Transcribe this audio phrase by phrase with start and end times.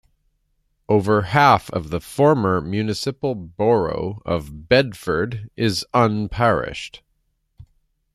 [0.89, 7.03] Over half of the former municipal borough of Bedford is unparished.